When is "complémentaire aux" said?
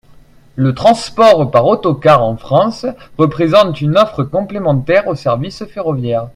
4.23-5.13